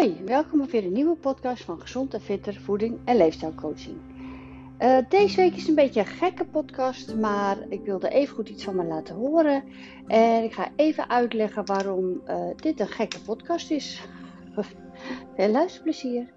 Hoi, 0.00 0.24
welkom 0.24 0.60
op 0.60 0.70
weer 0.70 0.84
een 0.84 0.92
nieuwe 0.92 1.16
podcast 1.16 1.64
van 1.64 1.80
Gezond 1.80 2.14
en 2.14 2.20
Fitter 2.20 2.54
Voeding 2.54 2.98
en 3.04 3.16
Leefstijlcoaching. 3.16 3.96
Uh, 4.78 4.98
deze 5.08 5.36
week 5.36 5.54
is 5.54 5.68
een 5.68 5.74
beetje 5.74 6.00
een 6.00 6.06
gekke 6.06 6.44
podcast, 6.44 7.14
maar 7.14 7.68
ik 7.68 7.84
wilde 7.84 8.08
even 8.08 8.34
goed 8.34 8.48
iets 8.48 8.64
van 8.64 8.76
me 8.76 8.84
laten 8.84 9.14
horen. 9.14 9.64
En 10.06 10.44
ik 10.44 10.52
ga 10.52 10.72
even 10.76 11.10
uitleggen 11.10 11.66
waarom 11.66 12.22
uh, 12.26 12.50
dit 12.56 12.80
een 12.80 12.88
gekke 12.88 13.20
podcast 13.20 13.70
is. 13.70 14.02
Veel 15.36 15.48
luisterplezier. 15.48 16.32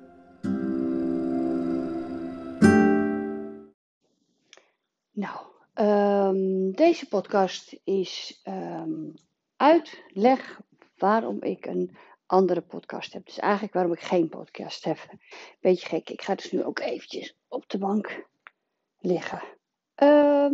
Nou, 5.12 5.40
um, 5.76 6.72
deze 6.76 7.08
podcast 7.08 7.80
is 7.84 8.42
um, 8.48 9.14
uitleg 9.56 10.62
waarom 10.98 11.42
ik 11.42 11.66
een 11.66 11.98
andere 12.34 12.62
podcast 12.62 13.14
heb. 13.14 13.26
Dus 13.26 13.40
eigenlijk 13.40 13.74
waarom 13.74 13.94
ik 13.94 14.00
geen 14.00 14.30
podcast 14.30 14.84
heb. 14.84 14.98
Beetje 15.60 15.88
gek. 15.88 16.10
Ik 16.10 16.22
ga 16.22 16.36
dus 16.36 16.52
nu 16.52 16.64
ook 16.64 16.80
eventjes 16.80 17.38
op 17.48 17.70
de 17.70 17.78
bank 17.78 18.28
liggen. 19.00 19.42
Uh, 20.04 20.52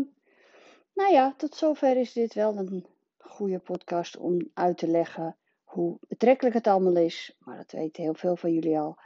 nou 0.94 1.12
ja, 1.12 1.34
tot 1.38 1.56
zover 1.56 1.98
is 1.98 2.14
dit 2.14 2.34
wel 2.34 2.58
een 2.58 2.86
goede 3.18 3.60
podcast 3.60 4.18
om 4.18 4.50
uit 4.54 4.78
te 4.78 4.88
leggen 4.88 5.38
hoe 5.64 5.98
betrekkelijk 6.08 6.56
het 6.56 6.68
allemaal 6.68 6.96
is. 6.96 7.36
Maar 7.40 7.58
dat 7.58 7.72
weten 7.72 8.04
heel 8.04 8.14
veel 8.14 8.36
van 8.36 8.54
jullie 8.54 8.80
al. 8.80 8.98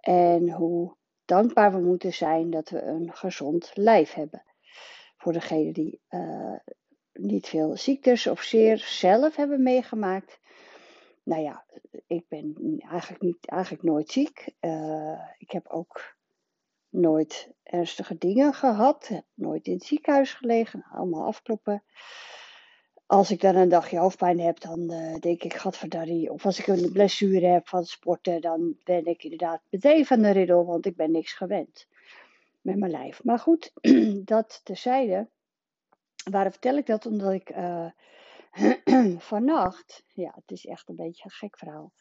En 0.00 0.50
hoe 0.50 0.94
dankbaar 1.24 1.72
we 1.72 1.80
moeten 1.80 2.12
zijn 2.12 2.50
dat 2.50 2.68
we 2.68 2.82
een 2.82 3.12
gezond 3.12 3.70
lijf 3.74 4.12
hebben. 4.12 4.42
Voor 5.16 5.32
degenen 5.32 5.72
die 5.72 6.00
uh, 6.10 6.58
niet 7.12 7.46
veel 7.46 7.76
ziektes 7.76 8.26
of 8.26 8.42
zeer 8.42 8.78
zelf 8.78 9.36
hebben 9.36 9.62
meegemaakt 9.62 10.40
nou 11.26 11.42
ja, 11.42 11.64
ik 12.06 12.28
ben 12.28 12.76
eigenlijk, 12.90 13.22
niet, 13.22 13.46
eigenlijk 13.48 13.82
nooit 13.82 14.10
ziek. 14.10 14.54
Uh, 14.60 15.20
ik 15.38 15.50
heb 15.50 15.68
ook 15.68 16.16
nooit 16.88 17.50
ernstige 17.62 18.18
dingen 18.18 18.54
gehad. 18.54 19.08
Heb 19.08 19.24
nooit 19.34 19.66
in 19.66 19.72
het 19.72 19.84
ziekenhuis 19.84 20.34
gelegen. 20.34 20.84
Allemaal 20.92 21.26
afkloppen. 21.26 21.82
Als 23.06 23.30
ik 23.30 23.40
dan 23.40 23.56
een 23.56 23.68
dagje 23.68 23.98
hoofdpijn 23.98 24.40
heb, 24.40 24.60
dan 24.60 24.92
uh, 24.92 25.18
denk 25.18 25.42
ik, 25.42 25.54
gadverdarrie. 25.54 26.32
Of 26.32 26.44
als 26.44 26.58
ik 26.58 26.66
een 26.66 26.92
blessure 26.92 27.46
heb 27.46 27.68
van 27.68 27.84
sporten, 27.84 28.40
dan 28.40 28.76
ben 28.84 29.06
ik 29.06 29.22
inderdaad 29.22 29.62
meteen 29.70 30.06
van 30.06 30.22
de 30.22 30.30
riddel. 30.30 30.64
Want 30.64 30.86
ik 30.86 30.96
ben 30.96 31.10
niks 31.10 31.32
gewend 31.32 31.86
met 32.60 32.76
mijn 32.76 32.90
lijf. 32.90 33.24
Maar 33.24 33.38
goed, 33.38 33.72
dat 34.24 34.60
tezijde. 34.64 35.28
Waarom 36.30 36.52
vertel 36.52 36.76
ik 36.76 36.86
dat? 36.86 37.06
Omdat 37.06 37.32
ik... 37.32 37.50
Uh, 37.50 37.90
vannacht, 39.30 40.04
ja, 40.14 40.32
het 40.34 40.50
is 40.50 40.66
echt 40.66 40.88
een 40.88 40.96
beetje 40.96 41.24
een 41.24 41.30
gek 41.30 41.58
verhaal. 41.58 41.92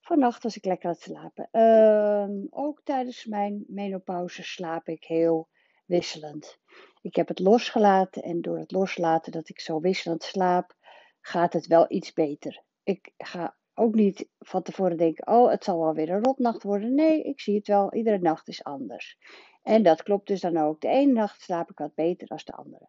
Vannacht 0.00 0.42
was 0.42 0.56
ik 0.56 0.64
lekker 0.64 0.88
aan 0.88 0.94
het 0.94 1.02
slapen. 1.02 1.48
Uh, 1.52 2.46
ook 2.50 2.80
tijdens 2.84 3.24
mijn 3.24 3.64
menopauze 3.66 4.42
slaap 4.42 4.88
ik 4.88 5.04
heel 5.04 5.48
wisselend. 5.86 6.58
Ik 7.02 7.16
heb 7.16 7.28
het 7.28 7.38
losgelaten 7.38 8.22
en 8.22 8.40
door 8.40 8.58
het 8.58 8.70
loslaten 8.70 9.32
dat 9.32 9.48
ik 9.48 9.60
zo 9.60 9.80
wisselend 9.80 10.22
slaap, 10.22 10.76
gaat 11.20 11.52
het 11.52 11.66
wel 11.66 11.84
iets 11.88 12.12
beter. 12.12 12.62
Ik 12.82 13.12
ga 13.16 13.56
ook 13.74 13.94
niet 13.94 14.28
van 14.38 14.62
tevoren 14.62 14.96
denken, 14.96 15.26
oh, 15.26 15.50
het 15.50 15.64
zal 15.64 15.78
wel 15.78 15.94
weer 15.94 16.10
een 16.10 16.24
rotnacht 16.24 16.62
worden. 16.62 16.94
Nee, 16.94 17.22
ik 17.22 17.40
zie 17.40 17.56
het 17.56 17.66
wel, 17.66 17.94
iedere 17.94 18.18
nacht 18.18 18.48
is 18.48 18.64
anders. 18.64 19.18
En 19.62 19.82
dat 19.82 20.02
klopt 20.02 20.26
dus 20.26 20.40
dan 20.40 20.56
ook. 20.56 20.80
De 20.80 20.88
ene 20.88 21.12
nacht 21.12 21.40
slaap 21.40 21.70
ik 21.70 21.78
wat 21.78 21.94
beter 21.94 22.26
dan 22.26 22.40
de 22.44 22.52
andere. 22.52 22.88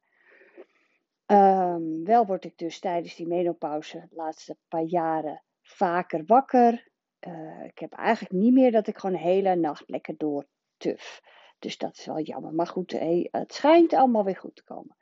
Um, 1.32 2.04
wel 2.04 2.26
word 2.26 2.44
ik 2.44 2.58
dus 2.58 2.80
tijdens 2.80 3.16
die 3.16 3.28
menopauze 3.28 4.00
de 4.10 4.16
laatste 4.16 4.58
paar 4.68 4.84
jaren 4.84 5.44
vaker 5.62 6.24
wakker. 6.26 6.90
Uh, 7.28 7.64
ik 7.64 7.80
heb 7.80 7.94
eigenlijk 7.94 8.34
niet 8.34 8.54
meer 8.54 8.72
dat 8.72 8.88
ik 8.88 8.98
gewoon 8.98 9.16
de 9.16 9.22
hele 9.22 9.56
nacht 9.56 9.90
lekker 9.90 10.18
door 10.18 10.46
tuf. 10.78 11.22
Dus 11.60 11.78
dat 11.78 11.98
is 11.98 12.06
wel 12.06 12.20
jammer. 12.20 12.54
Maar 12.54 12.68
goed, 12.68 12.92
het 13.32 13.54
schijnt 13.54 13.94
allemaal 13.94 14.24
weer 14.24 14.38
goed 14.38 14.56
te 14.56 14.64
komen. 14.64 14.96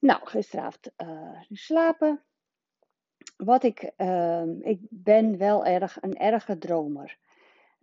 Nou, 0.00 0.26
gisteravond 0.26 0.90
uh, 0.96 1.40
slapen. 1.50 2.22
Wat 3.36 3.62
ik, 3.62 3.92
uh, 3.96 4.42
ik 4.60 4.80
ben 4.90 5.38
wel 5.38 5.64
erg 5.64 5.98
een 6.00 6.16
erge 6.16 6.58
dromer. 6.58 7.18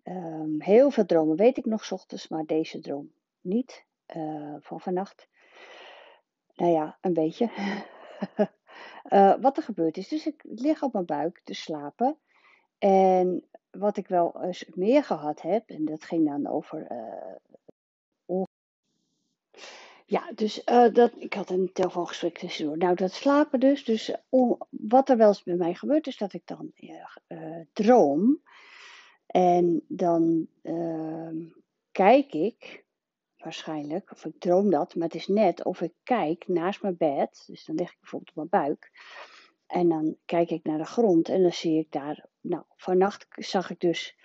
Um, 0.04 0.62
heel 0.62 0.92
veel 0.92 1.06
dromen 1.06 1.36
weet 1.36 1.58
ik 1.58 1.66
nog 1.66 1.92
ochtends, 1.92 2.28
maar 2.28 2.46
deze 2.46 2.80
droom 2.80 3.12
niet 3.42 3.86
uh, 4.16 4.56
van 4.60 4.80
vannacht 4.82 5.28
nou 6.58 6.72
ja, 6.72 6.98
een 7.02 7.14
beetje. 7.14 7.50
uh, 9.10 9.36
wat 9.46 9.58
er 9.58 9.64
gebeurd 9.64 9.98
is. 9.98 10.08
Dus 10.08 10.28
ik 10.28 10.42
lig 10.44 10.82
op 10.82 10.94
mijn 10.94 11.06
buik 11.06 11.42
te 11.44 11.54
slapen. 11.54 12.18
En 12.78 13.44
wat 13.72 13.98
ik 13.98 14.08
wel 14.08 14.44
eens 14.44 14.66
meer 14.76 15.04
gehad 15.04 15.42
heb, 15.42 15.70
en 15.70 15.86
dat 15.86 16.04
ging 16.04 16.30
dan 16.30 16.48
over. 16.48 16.92
Uh, 16.92 17.36
ja, 20.06 20.32
dus 20.36 20.62
uh, 20.66 20.94
dat, 20.94 21.12
ik 21.18 21.34
had 21.34 21.50
een 21.50 21.70
telefoongesprek 21.74 22.38
tussendoor. 22.38 22.78
Nou, 22.78 22.96
dat 22.96 23.12
slapen 23.12 23.60
dus. 23.60 23.84
Dus 23.84 24.16
wat 24.70 25.10
er 25.10 25.18
wel 25.18 25.28
eens 25.28 25.44
met 25.44 25.58
mij 25.58 25.74
gebeurt, 25.74 26.08
is 26.08 26.18
dat 26.18 26.34
ik 26.34 26.42
dan 26.46 26.72
droom. 27.74 28.42
En 29.28 29.84
dan 29.88 30.48
ehm, 30.62 31.38
kijk 31.92 32.34
ik 32.34 32.86
waarschijnlijk, 33.38 34.12
of 34.12 34.26
ik 34.26 34.40
droom 34.40 34.70
dat, 34.70 34.96
maar 34.96 35.08
het 35.08 35.16
is 35.16 35.28
net 35.28 35.64
of 35.64 35.82
ik 35.82 35.94
kijk 36.04 36.48
naast 36.48 36.82
mijn 36.82 36.98
bed, 36.98 37.44
dus 37.48 37.66
dan 37.66 37.76
lig 37.76 37.92
ik 37.92 38.00
bijvoorbeeld 38.00 38.38
op 38.38 38.50
mijn 38.50 38.64
buik, 38.64 38.92
en 39.68 39.90
dan 39.90 40.16
kijk 40.26 40.50
ik 40.50 40.64
naar 40.64 40.78
de 40.78 40.86
grond 40.86 41.30
en 41.30 41.42
dan 41.42 41.54
zie 41.54 41.80
ik 41.80 41.92
daar, 41.92 42.26
nou, 42.42 42.64
vannacht 42.76 43.28
zag 43.30 43.70
ik 43.70 43.80
dus, 43.80 44.18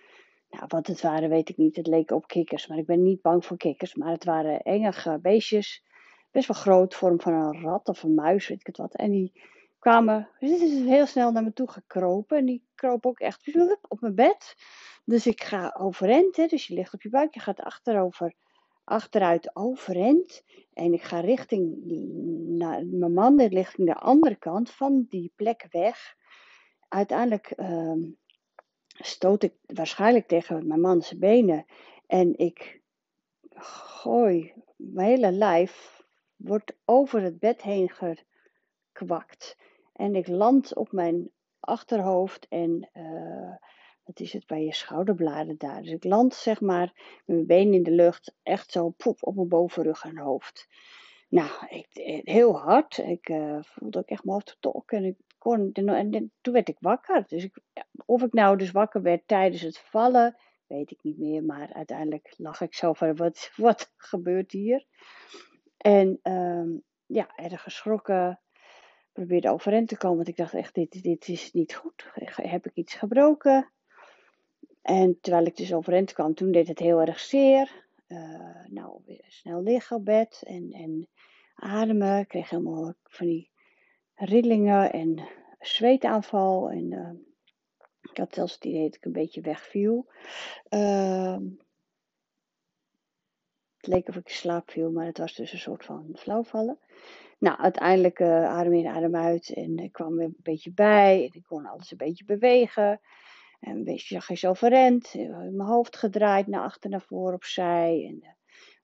nou, 0.51 0.65
wat 0.69 0.87
het 0.87 1.01
waren 1.01 1.29
weet 1.29 1.49
ik 1.49 1.57
niet, 1.57 1.77
het 1.77 1.87
leek 1.87 2.11
op 2.11 2.27
kikkers, 2.27 2.67
maar 2.67 2.79
ik 2.79 2.87
ben 2.87 3.03
niet 3.03 3.23
bang 3.23 3.47
voor 3.47 3.57
kikkers, 3.57 3.95
maar 3.95 4.11
het 4.11 4.25
waren 4.25 4.63
enge 4.63 5.19
beestjes, 5.23 5.85
best 6.31 6.49
wel 6.49 6.57
groot, 6.57 6.95
vorm 6.95 7.21
van 7.21 7.33
een 7.33 7.63
rat 7.63 7.89
of 7.89 8.03
een 8.03 8.15
muis, 8.15 8.49
weet 8.49 8.61
ik 8.61 8.67
het 8.67 8.77
wat, 8.77 8.95
en 8.95 9.11
die 9.11 9.43
kwamen 9.79 10.29
heel 10.39 11.07
snel 11.07 11.33
naar 11.33 11.43
me 11.43 11.53
toe 11.53 11.71
gekropen 11.71 12.39
en 12.39 12.45
die 12.45 12.65
kropen 12.75 13.11
ook 13.11 13.21
echt 13.21 13.57
op 13.89 14.01
mijn 14.01 14.15
bed. 14.15 14.55
Dus 15.05 15.27
ik 15.27 15.43
ga 15.43 15.77
overend, 15.79 16.37
hè, 16.37 16.47
dus 16.47 16.67
je 16.67 16.75
ligt 16.75 16.95
op 16.95 17.03
je 17.03 17.09
buik, 17.09 17.35
je 17.35 17.41
gaat 17.41 17.61
achterover 17.61 18.35
achteruit 18.85 19.57
overend. 19.57 20.45
En 20.73 20.93
ik 20.93 21.03
ga 21.03 21.21
richting 21.21 21.85
naar 22.49 22.87
mijn 22.87 23.13
man, 23.13 23.43
richting 23.43 23.87
de 23.87 23.95
andere 23.95 24.37
kant 24.37 24.71
van 24.71 25.07
die 25.09 25.33
plek 25.37 25.67
weg. 25.71 26.17
Uiteindelijk 26.89 27.53
uh, 27.57 28.05
stoot 28.87 29.43
ik 29.43 29.55
waarschijnlijk 29.67 30.27
tegen 30.27 30.67
mijn 30.67 30.81
man 30.81 31.03
zijn 31.03 31.21
benen. 31.21 31.67
En 32.07 32.39
ik 32.39 32.83
gooi, 33.55 34.53
mijn 34.77 35.09
hele 35.09 35.33
lijf 35.33 36.03
wordt 36.37 36.77
over 36.85 37.21
het 37.21 37.39
bed 37.39 37.63
heen 37.63 37.91
gekwakt. 38.93 39.57
En 39.93 40.15
ik 40.15 40.29
land 40.29 40.77
op 40.77 40.93
mijn 40.93 41.31
achterhoofd 41.61 42.49
en 42.49 42.91
uh, 42.93 43.57
dat 44.05 44.21
is 44.21 44.33
het 44.33 44.47
bij 44.47 44.65
je 44.65 44.75
schouderbladen 44.75 45.59
daar. 45.59 45.83
Dus 45.83 45.93
ik 45.93 46.05
land 46.05 46.35
zeg 46.35 46.61
maar 46.61 46.93
met 47.25 47.37
mijn 47.37 47.47
benen 47.47 47.75
in 47.75 47.83
de 47.83 47.91
lucht 47.91 48.35
echt 48.43 48.73
zo 48.73 48.91
poep 48.91 49.17
op 49.21 49.35
mijn 49.35 49.49
bovenrug 49.49 50.05
en 50.05 50.19
hoofd. 50.19 50.69
Nou, 51.29 51.51
ik, 51.69 51.87
heel 52.25 52.59
hard. 52.59 52.99
Ik 52.99 53.29
uh, 53.29 53.59
voelde 53.61 53.99
ook 53.99 54.09
echt 54.09 54.25
mijn 54.25 54.43
hoofd 54.63 54.91
en 54.93 55.05
ik 55.05 55.17
kon, 55.39 55.73
en 55.73 56.33
toen 56.41 56.53
werd 56.53 56.69
ik 56.69 56.77
wakker. 56.81 57.25
Dus 57.27 57.45
ik, 57.45 57.59
of 58.07 58.23
ik 58.23 58.33
nou 58.33 58.57
dus 58.57 58.71
wakker 58.71 59.03
werd 59.03 59.29
tijdens 59.29 59.63
het 59.63 59.79
vallen, 59.79 60.37
weet 60.67 60.91
ik 60.91 61.03
niet 61.03 61.19
meer. 61.19 61.45
Maar 61.45 61.73
uiteindelijk 61.73 62.35
lag 62.37 62.61
ik 62.61 62.75
zo 62.75 62.93
van, 62.93 63.17
wat, 63.17 63.51
wat 63.57 63.93
gebeurt 63.97 64.53
hier? 64.53 64.87
En 65.77 66.19
um, 66.23 66.83
ja, 67.07 67.37
erg 67.37 67.63
geschrokken. 67.63 68.41
Probeerde 69.13 69.51
overeind 69.51 69.89
te 69.89 69.97
komen, 69.97 70.17
want 70.17 70.29
ik 70.29 70.37
dacht 70.37 70.55
echt, 70.55 70.75
dit, 70.75 71.03
dit 71.03 71.29
is 71.29 71.53
niet 71.53 71.75
goed. 71.75 72.11
Heb 72.35 72.67
ik 72.67 72.75
iets 72.75 72.95
gebroken? 72.95 73.73
En 74.83 75.19
terwijl 75.21 75.47
ik 75.47 75.57
dus 75.57 75.75
overeind 75.75 76.13
kwam, 76.13 76.35
toen 76.35 76.53
deed 76.53 76.69
het 76.69 76.79
heel 76.79 77.01
erg 77.01 77.21
zeer. 77.21 77.85
Uh, 78.09 78.65
nou, 78.67 79.01
snel 79.27 79.63
liggen 79.63 79.97
op 79.97 80.05
bed 80.05 80.43
en, 80.47 80.73
en 80.73 81.09
ademen. 81.55 82.19
Ik 82.19 82.29
kreeg 82.29 82.51
helemaal 82.51 82.95
van 83.05 83.27
die 83.27 83.51
rillingen 84.15 84.93
en 84.93 85.29
zweetaanval. 85.61 86.71
En 86.71 86.93
uh, 86.93 87.11
ik 88.11 88.17
had 88.17 88.35
zelfs 88.35 88.55
het 88.55 88.65
idee 88.65 88.85
dat 88.85 88.95
ik 88.95 89.05
een 89.05 89.13
beetje 89.13 89.41
wegviel. 89.41 90.07
Uh, 90.71 91.37
het 93.77 93.87
leek 93.87 94.09
of 94.09 94.17
ik 94.17 94.29
in 94.29 94.35
slaap 94.35 94.71
viel, 94.71 94.91
maar 94.91 95.07
het 95.07 95.19
was 95.19 95.35
dus 95.35 95.53
een 95.53 95.59
soort 95.59 95.85
van 95.85 96.11
flauwvallen. 96.15 96.79
Nou, 97.39 97.59
uiteindelijk 97.59 98.19
uh, 98.19 98.45
adem 98.45 98.73
in, 98.73 98.87
adem 98.87 99.17
uit 99.17 99.53
en 99.55 99.79
ik 99.79 99.93
kwam 99.93 100.17
weer 100.17 100.27
een 100.27 100.37
beetje 100.43 100.73
bij. 100.73 101.25
En 101.25 101.31
ik 101.33 101.45
kon 101.49 101.67
alles 101.67 101.91
een 101.91 101.97
beetje 101.97 102.25
bewegen. 102.25 103.01
En 103.63 103.77
een 103.77 103.85
beetje 103.85 104.37
zo 104.37 104.53
verrend, 104.53 105.15
eh, 105.15 105.29
mijn 105.29 105.61
hoofd 105.61 105.97
gedraaid 105.97 106.47
naar 106.47 106.63
achter, 106.63 106.91
naar 106.91 107.03
voren, 107.03 107.35
opzij. 107.35 108.05
En, 108.09 108.15
uh, 108.15 108.29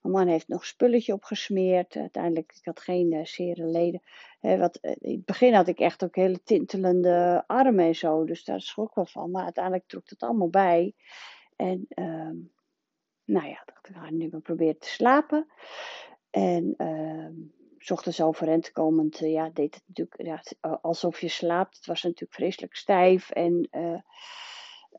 Mijn 0.01 0.13
man 0.13 0.27
heeft 0.27 0.47
nog 0.47 0.65
spulletje 0.65 1.13
opgesmeerd. 1.13 1.95
Uiteindelijk, 1.95 2.53
ik 2.57 2.65
had 2.65 2.79
geen 2.79 3.13
uh, 3.13 3.25
zere 3.25 3.65
leden. 3.65 4.01
wat, 4.39 4.77
in 4.81 5.15
het 5.15 5.25
begin 5.25 5.53
had 5.53 5.67
ik 5.67 5.79
echt 5.79 6.03
ook 6.03 6.15
hele 6.15 6.43
tintelende 6.43 7.43
armen 7.47 7.85
en 7.85 7.95
zo. 7.95 8.25
Dus 8.25 8.43
daar 8.43 8.61
schrok 8.61 8.95
wel 8.95 9.05
van. 9.05 9.31
Maar 9.31 9.43
uiteindelijk 9.43 9.87
trok 9.87 10.09
het 10.09 10.21
allemaal 10.21 10.49
bij. 10.49 10.93
En 11.55 11.85
ehm, 11.89 12.35
nou 13.25 13.47
ja, 13.47 13.63
dacht 13.65 13.89
ik 13.89 13.95
ga 13.95 14.09
nu 14.09 14.27
maar 14.31 14.41
proberen 14.41 14.79
te 14.79 14.87
slapen. 14.87 15.47
En 16.29 16.73
uh, 16.77 17.47
s 17.77 17.91
ochtends 17.91 18.21
overeind 18.21 18.71
komend, 18.71 19.17
ja, 19.17 19.49
deed 19.53 19.75
het 19.75 19.83
natuurlijk 19.87 20.21
ja, 20.21 20.41
alsof 20.81 21.21
je 21.21 21.29
slaapt. 21.29 21.75
Het 21.75 21.85
was 21.85 22.03
natuurlijk 22.03 22.33
vreselijk 22.33 22.75
stijf 22.75 23.29
en 23.29 23.69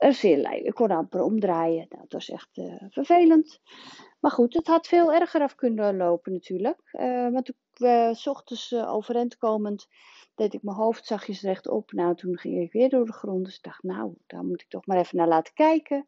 zeer 0.08 0.36
lijf. 0.36 0.62
Ik 0.62 0.74
kon 0.74 0.90
amper 0.90 1.22
omdraaien. 1.22 1.86
Nou, 1.88 2.02
het 2.02 2.12
was 2.12 2.30
echt 2.30 2.56
uh, 2.56 2.74
vervelend. 2.88 3.60
Maar 4.20 4.30
goed, 4.30 4.54
het 4.54 4.66
had 4.66 4.86
veel 4.86 5.12
erger 5.12 5.40
af 5.40 5.54
kunnen 5.54 5.96
lopen 5.96 6.32
natuurlijk. 6.32 6.80
Uh, 6.92 7.28
want 7.28 7.44
toen 7.44 7.56
we 7.72 8.10
s 8.12 8.26
ochtends 8.26 8.74
overeind 8.74 9.36
komend 9.36 9.86
deed 10.34 10.54
ik 10.54 10.62
mijn 10.62 10.76
hoofd 10.76 11.06
zachtjes 11.06 11.42
rechtop. 11.42 11.92
Nou, 11.92 12.14
toen 12.14 12.38
ging 12.38 12.60
ik 12.60 12.72
weer 12.72 12.88
door 12.88 13.06
de 13.06 13.12
grond. 13.12 13.44
Dus 13.44 13.56
ik 13.56 13.62
dacht, 13.62 13.82
nou, 13.82 14.14
daar 14.26 14.44
moet 14.44 14.60
ik 14.60 14.68
toch 14.68 14.86
maar 14.86 14.98
even 14.98 15.16
naar 15.16 15.28
laten 15.28 15.54
kijken. 15.54 16.06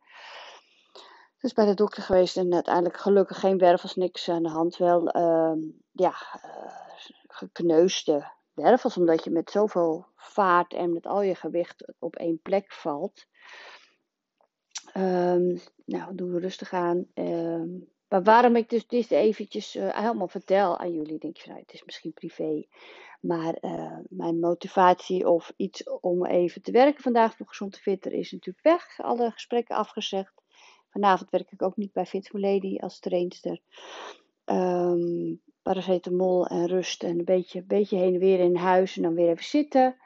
Dus 1.39 1.53
bij 1.53 1.67
de 1.67 1.75
dokter 1.75 2.03
geweest 2.03 2.37
en 2.37 2.55
uiteindelijk 2.55 2.97
gelukkig 2.97 3.41
geen 3.41 3.59
wervels, 3.59 3.95
niks 3.95 4.29
aan 4.29 4.43
de 4.43 4.49
hand. 4.49 4.77
Wel, 4.77 5.17
uh, 5.17 5.53
ja, 5.93 6.15
gekneusde 7.27 8.31
wervels, 8.55 8.97
omdat 8.97 9.25
je 9.25 9.31
met 9.31 9.51
zoveel 9.51 10.07
vaart 10.17 10.73
en 10.73 10.93
met 10.93 11.07
al 11.07 11.23
je 11.23 11.35
gewicht 11.35 11.93
op 11.99 12.17
één 12.17 12.41
plek 12.43 12.73
valt. 12.73 13.27
Um, 14.97 15.59
nou, 15.85 16.15
doen 16.15 16.33
we 16.33 16.39
rustig 16.39 16.73
aan. 16.73 17.07
Um, 17.15 17.89
maar 18.09 18.23
waarom 18.23 18.57
ik 18.57 18.69
dus 18.71 18.87
dit 18.87 19.11
eventjes 19.11 19.77
uh, 19.77 19.99
helemaal 19.99 20.29
vertel 20.29 20.79
aan 20.79 20.93
jullie, 20.93 21.19
denk 21.19 21.37
je, 21.37 21.49
nou, 21.49 21.61
het 21.61 21.73
is 21.73 21.85
misschien 21.85 22.13
privé. 22.13 22.65
Maar 23.21 23.57
uh, 23.61 23.99
mijn 24.09 24.39
motivatie 24.39 25.29
of 25.29 25.53
iets 25.57 25.83
om 26.01 26.27
even 26.27 26.63
te 26.63 26.71
werken 26.71 27.03
vandaag 27.03 27.37
voor 27.37 27.47
Gezond 27.47 27.73
te 27.73 27.81
Fitter 27.81 28.13
is 28.13 28.33
natuurlijk 28.33 28.65
weg. 28.65 29.01
Alle 29.01 29.31
gesprekken 29.31 29.77
afgezegd. 29.77 30.33
Vanavond 30.91 31.31
werk 31.31 31.51
ik 31.51 31.63
ook 31.63 31.77
niet 31.77 31.93
bij 31.93 32.07
Fit 32.07 32.29
Lady 32.33 32.79
als 32.79 32.99
trainster. 32.99 33.61
Um, 34.45 35.41
paracetamol 35.63 36.47
en 36.47 36.67
rust 36.67 37.03
en 37.03 37.19
een 37.19 37.25
beetje, 37.25 37.63
beetje 37.63 37.97
heen 37.97 38.15
en 38.15 38.21
weer 38.21 38.39
in 38.39 38.57
huis 38.57 38.97
en 38.97 39.03
dan 39.03 39.15
weer 39.15 39.29
even 39.29 39.45
zitten. 39.45 39.97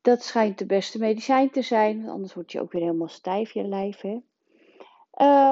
Dat 0.00 0.22
schijnt 0.22 0.58
de 0.58 0.66
beste 0.66 0.98
medicijn 0.98 1.50
te 1.50 1.62
zijn, 1.62 2.08
anders 2.08 2.34
word 2.34 2.52
je 2.52 2.60
ook 2.60 2.72
weer 2.72 2.82
helemaal 2.82 3.08
stijf 3.08 3.52
je 3.52 3.62
lijf. 3.62 4.00
Hè? 4.00 4.18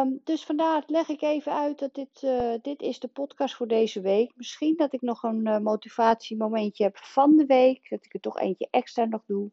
Um, 0.00 0.20
dus 0.25 0.44
vandaar 0.44 0.82
leg 0.87 1.08
ik 1.08 1.22
even 1.22 1.52
uit 1.52 1.78
dat 1.78 1.94
dit, 1.94 2.22
uh, 2.22 2.54
dit 2.62 2.82
is 2.82 2.98
de 2.98 3.08
podcast 3.08 3.54
voor 3.54 3.69
deze 3.69 4.00
week. 4.00 4.32
Misschien 4.34 4.76
dat 4.76 4.93
ik 4.93 5.00
nog 5.00 5.22
een 5.22 5.46
uh, 5.46 5.58
motivatiemomentje 5.58 6.84
heb 6.84 6.96
van 6.96 7.37
de 7.37 7.46
week. 7.46 7.88
Dat 7.90 8.04
ik 8.04 8.14
er 8.14 8.20
toch 8.20 8.38
eentje 8.38 8.69
extra 8.70 9.04
nog 9.04 9.22
doe. 9.26 9.50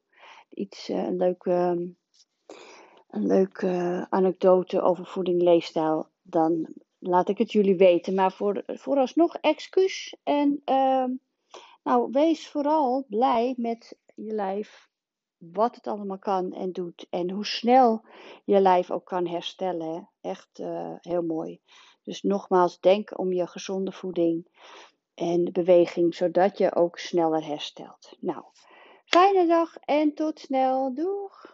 Iets, 0.49 0.89
uh, 0.89 1.03
een 1.03 1.17
leuke... 1.17 1.51
Um, 1.51 1.97
een 3.09 3.27
leuke 3.27 4.05
anekdote 4.09 4.81
over 4.81 5.05
voeding, 5.05 5.41
leefstijl, 5.41 6.07
dan 6.21 6.67
laat 6.99 7.29
ik 7.29 7.37
het 7.37 7.51
jullie 7.51 7.75
weten. 7.75 8.13
Maar 8.13 8.31
voor, 8.31 8.63
vooralsnog 8.65 9.35
excuus. 9.35 10.15
En 10.23 10.61
uh, 10.65 11.05
nou, 11.83 12.11
wees 12.11 12.47
vooral 12.47 13.05
blij 13.09 13.53
met 13.57 13.97
je 14.13 14.33
lijf. 14.33 14.89
Wat 15.37 15.75
het 15.75 15.87
allemaal 15.87 16.19
kan 16.19 16.53
en 16.53 16.71
doet. 16.71 17.07
En 17.09 17.29
hoe 17.29 17.45
snel 17.45 18.05
je 18.43 18.59
lijf 18.59 18.91
ook 18.91 19.05
kan 19.05 19.27
herstellen. 19.27 20.09
Echt 20.21 20.59
uh, 20.59 20.93
heel 21.01 21.21
mooi. 21.21 21.61
Dus 22.03 22.21
nogmaals, 22.21 22.79
denk 22.79 23.19
om 23.19 23.33
je 23.33 23.47
gezonde 23.47 23.91
voeding 23.91 24.47
en 25.13 25.51
beweging. 25.51 26.15
Zodat 26.15 26.57
je 26.57 26.75
ook 26.75 26.99
sneller 26.99 27.45
herstelt. 27.45 28.17
Nou, 28.19 28.43
fijne 29.05 29.47
dag 29.47 29.77
en 29.77 30.13
tot 30.13 30.39
snel. 30.39 30.93
Doei! 30.93 31.52